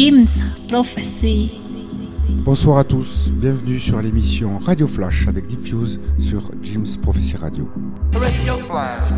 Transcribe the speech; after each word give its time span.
Jim's 0.00 0.38
Prophecy. 0.68 1.50
Bonsoir 2.44 2.78
à 2.78 2.84
tous, 2.84 3.32
bienvenue 3.32 3.80
sur 3.80 4.00
l'émission 4.00 4.56
Radio 4.60 4.86
Flash 4.86 5.26
avec 5.26 5.48
Diffuse 5.48 5.98
sur 6.20 6.40
Jim's 6.62 6.96
Prophecy 6.96 7.36
Radio. 7.36 7.68
Radio 8.14 8.54
Flash. 8.58 9.08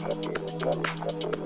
Gracias. 0.00 1.41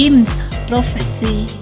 Jim's 0.00 0.30
Prophecy. 0.66 1.59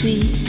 Prophecy. 0.00 0.39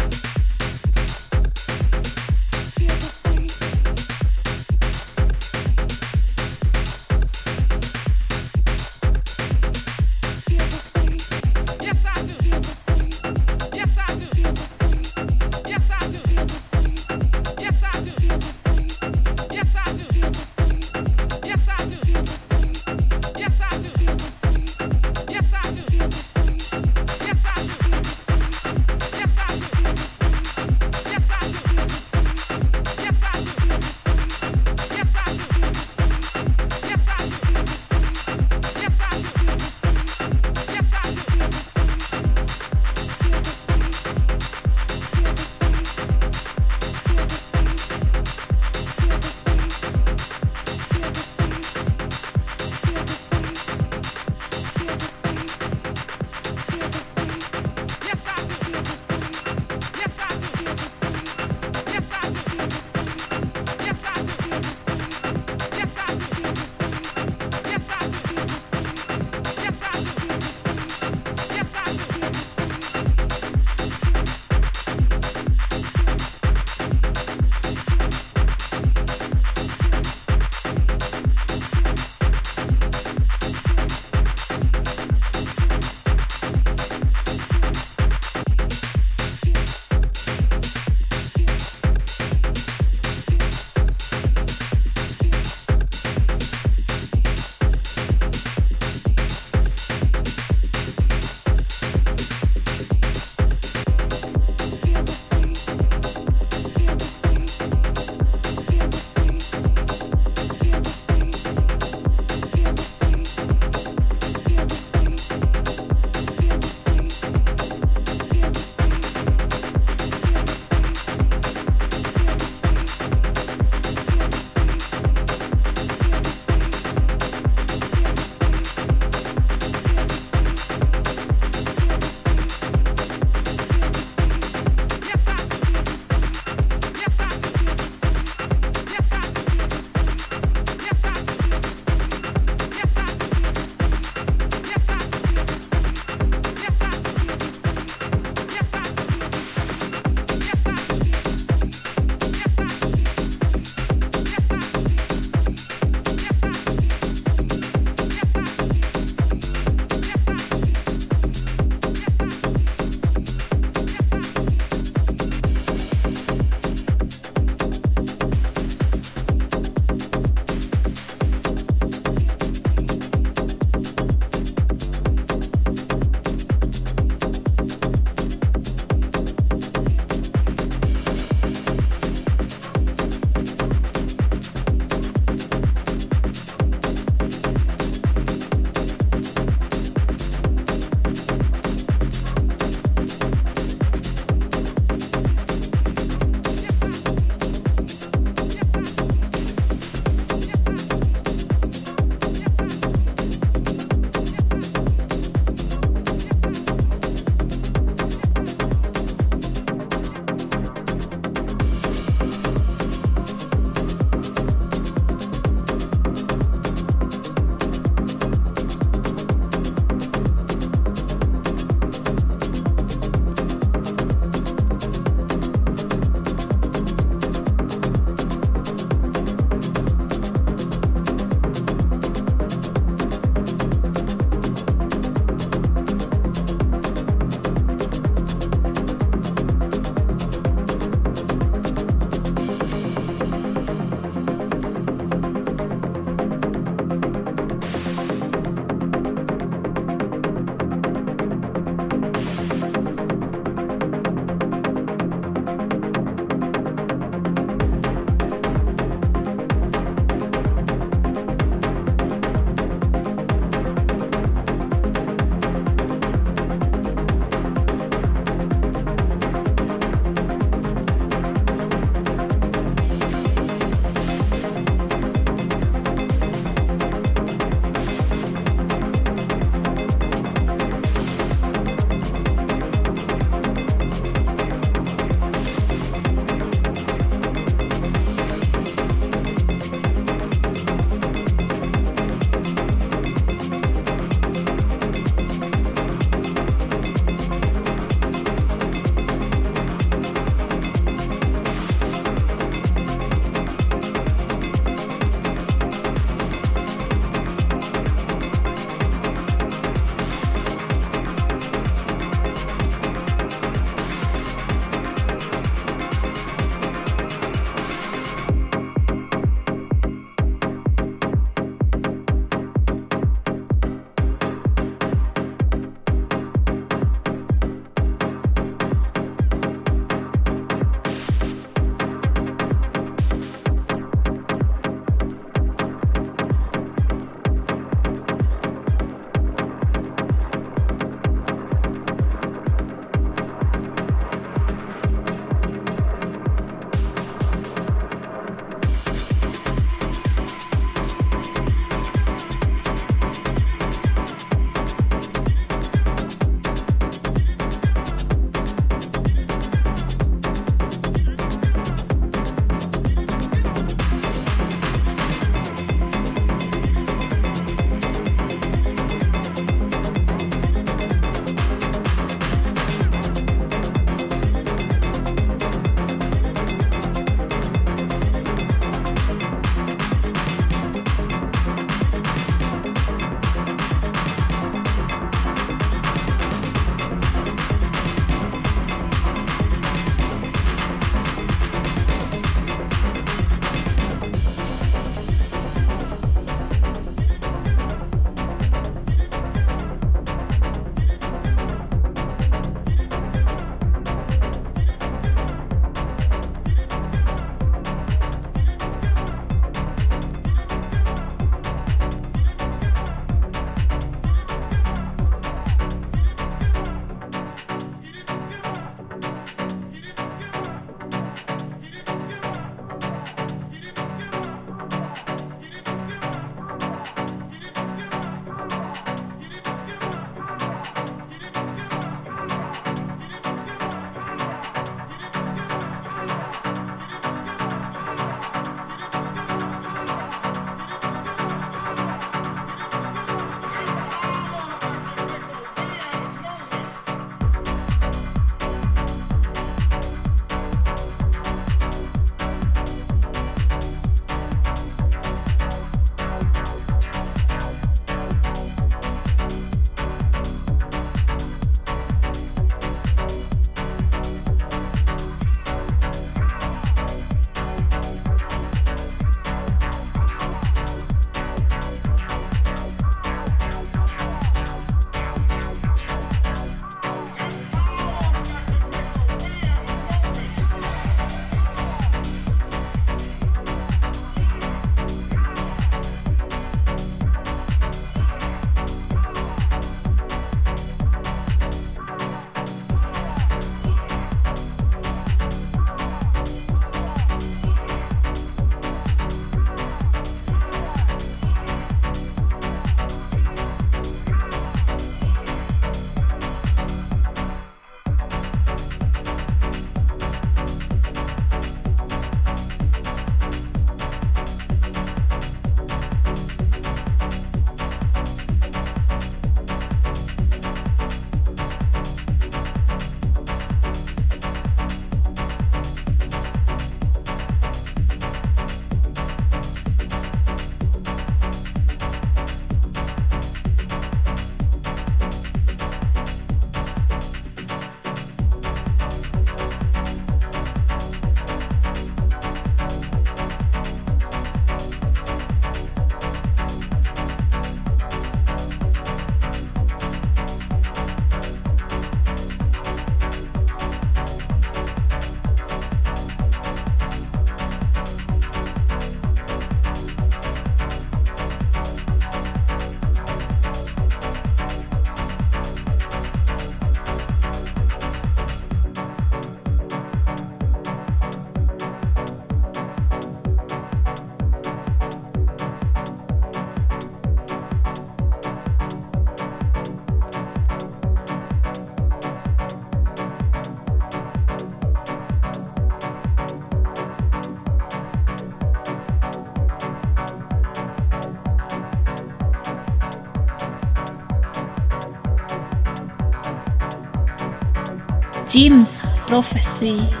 ģims 598.41 598.71
profesija. 599.05 600.00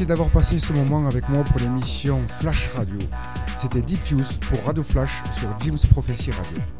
Merci 0.00 0.08
d'avoir 0.08 0.30
passé 0.30 0.58
ce 0.58 0.72
moment 0.72 1.06
avec 1.06 1.28
moi 1.28 1.44
pour 1.44 1.60
l'émission 1.60 2.26
Flash 2.26 2.70
Radio. 2.74 2.98
C'était 3.58 3.82
Diffuse 3.82 4.38
pour 4.48 4.64
Radio 4.64 4.82
Flash 4.82 5.22
sur 5.30 5.48
Jim's 5.60 5.84
Prophecy 5.84 6.30
Radio. 6.30 6.79